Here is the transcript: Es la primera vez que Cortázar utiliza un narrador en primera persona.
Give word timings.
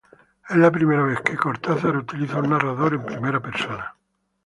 Es 0.49 0.57
la 0.57 0.71
primera 0.71 1.03
vez 1.03 1.21
que 1.21 1.37
Cortázar 1.37 1.95
utiliza 1.95 2.39
un 2.39 2.49
narrador 2.49 2.95
en 2.95 3.05
primera 3.05 3.39
persona. 3.39 3.95